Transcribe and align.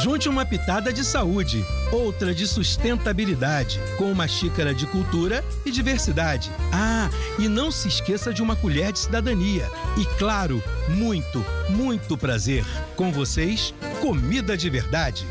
Junte 0.00 0.28
uma 0.28 0.46
pitada 0.46 0.92
de 0.92 1.04
saúde, 1.04 1.64
outra 1.90 2.32
de 2.32 2.46
sustentabilidade, 2.46 3.80
com 3.98 4.12
uma 4.12 4.28
xícara 4.28 4.72
de 4.72 4.86
cultura 4.86 5.44
e 5.66 5.72
diversidade. 5.72 6.52
Ah, 6.72 7.10
e 7.36 7.48
não 7.48 7.72
se 7.72 7.88
esqueça 7.88 8.32
de 8.32 8.40
uma 8.40 8.54
colher 8.54 8.92
de 8.92 9.00
cidadania. 9.00 9.68
E 9.96 10.04
claro, 10.16 10.62
muito, 10.88 11.44
muito 11.68 12.16
prazer. 12.16 12.64
Com 12.94 13.10
vocês, 13.10 13.74
comida 14.00 14.56
de 14.56 14.70
verdade. 14.70 15.26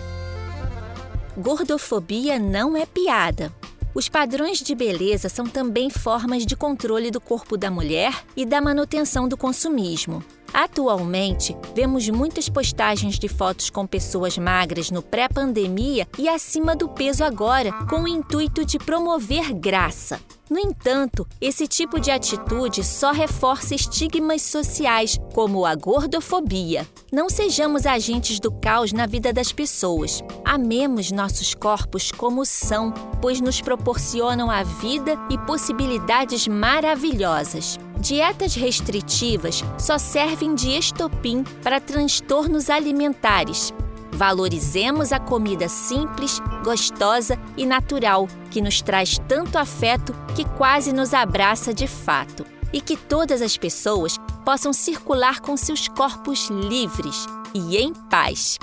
Gordofobia 1.37 2.37
não 2.37 2.75
é 2.75 2.85
piada. 2.85 3.53
Os 3.95 4.09
padrões 4.09 4.59
de 4.59 4.75
beleza 4.75 5.29
são 5.29 5.45
também 5.47 5.89
formas 5.89 6.45
de 6.45 6.57
controle 6.57 7.09
do 7.09 7.21
corpo 7.21 7.55
da 7.55 7.71
mulher 7.71 8.13
e 8.35 8.45
da 8.45 8.59
manutenção 8.59 9.29
do 9.29 9.37
consumismo. 9.37 10.21
Atualmente, 10.53 11.55
vemos 11.75 12.09
muitas 12.09 12.49
postagens 12.49 13.19
de 13.19 13.27
fotos 13.27 13.69
com 13.69 13.85
pessoas 13.85 14.37
magras 14.37 14.89
no 14.89 15.01
pré-pandemia 15.01 16.07
e 16.17 16.27
acima 16.27 16.75
do 16.75 16.89
peso 16.89 17.23
agora, 17.23 17.71
com 17.87 18.03
o 18.03 18.07
intuito 18.07 18.65
de 18.65 18.77
promover 18.77 19.53
graça. 19.53 20.19
No 20.49 20.57
entanto, 20.57 21.27
esse 21.41 21.67
tipo 21.67 21.99
de 21.99 22.09
atitude 22.09 22.81
só 22.81 23.11
reforça 23.11 23.75
estigmas 23.75 24.41
sociais, 24.41 25.19
como 25.33 25.65
a 25.65 25.75
gordofobia. 25.75 26.87
Não 27.11 27.29
sejamos 27.29 27.85
agentes 27.85 28.39
do 28.39 28.49
caos 28.49 28.93
na 28.93 29.05
vida 29.05 29.33
das 29.33 29.51
pessoas. 29.51 30.23
Amemos 30.45 31.11
nossos 31.11 31.53
corpos 31.53 32.13
como 32.13 32.45
são, 32.45 32.93
pois 33.21 33.41
nos 33.41 33.59
proporcionam 33.59 34.49
a 34.49 34.63
vida 34.63 35.19
e 35.29 35.37
possibilidades 35.39 36.47
maravilhosas. 36.47 37.77
Dietas 37.99 38.53
restritivas 38.53 39.63
só 39.79 39.97
servem 39.97 40.53
de 40.53 40.77
estopim 40.77 41.43
para 41.63 41.81
transtornos 41.81 42.69
alimentares. 42.69 43.73
Valorizemos 44.11 45.11
a 45.11 45.19
comida 45.19 45.67
simples, 45.67 46.39
gostosa 46.63 47.37
e 47.55 47.65
natural, 47.65 48.27
que 48.49 48.61
nos 48.61 48.81
traz 48.81 49.19
tanto 49.27 49.57
afeto 49.57 50.13
que 50.35 50.45
quase 50.57 50.93
nos 50.93 51.13
abraça 51.13 51.73
de 51.73 51.87
fato. 51.87 52.45
E 52.71 52.81
que 52.81 52.97
todas 52.97 53.41
as 53.41 53.57
pessoas 53.57 54.17
possam 54.43 54.73
circular 54.73 55.39
com 55.39 55.55
seus 55.55 55.87
corpos 55.87 56.49
livres 56.49 57.25
e 57.53 57.77
em 57.77 57.93
paz. 57.93 58.59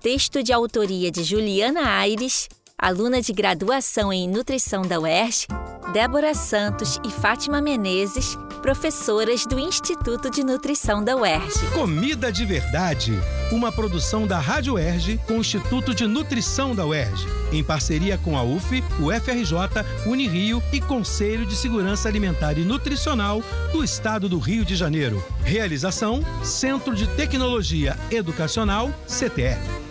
Texto 0.00 0.42
de 0.42 0.52
autoria 0.52 1.10
de 1.10 1.24
Juliana 1.24 1.88
Aires, 1.88 2.48
aluna 2.78 3.20
de 3.20 3.32
graduação 3.32 4.12
em 4.12 4.28
nutrição 4.28 4.82
da 4.82 5.00
UERJ, 5.00 5.46
Débora 5.92 6.34
Santos 6.34 7.00
e 7.04 7.10
Fátima 7.10 7.60
Menezes, 7.60 8.36
professoras 8.56 9.46
do 9.46 9.58
Instituto 9.58 10.30
de 10.30 10.42
Nutrição 10.42 11.02
da 11.02 11.16
UERJ. 11.16 11.66
Comida 11.74 12.32
de 12.32 12.44
Verdade, 12.44 13.12
uma 13.52 13.70
produção 13.70 14.26
da 14.26 14.38
Rádio 14.38 14.74
UERJ 14.74 15.20
com 15.26 15.34
o 15.34 15.40
Instituto 15.40 15.94
de 15.94 16.06
Nutrição 16.06 16.74
da 16.74 16.84
UERJ, 16.84 17.26
em 17.52 17.62
parceria 17.62 18.18
com 18.18 18.36
a 18.36 18.42
UF, 18.42 18.82
o 19.00 19.12
FRJ, 19.12 19.84
Unirio 20.06 20.62
e 20.72 20.80
Conselho 20.80 21.46
de 21.46 21.54
Segurança 21.54 22.08
Alimentar 22.08 22.58
e 22.58 22.64
Nutricional 22.64 23.42
do 23.72 23.84
Estado 23.84 24.28
do 24.28 24.38
Rio 24.38 24.64
de 24.64 24.74
Janeiro. 24.74 25.22
Realização: 25.42 26.24
Centro 26.42 26.94
de 26.94 27.06
Tecnologia 27.06 27.96
Educacional, 28.10 28.90
CTE. 29.06 29.85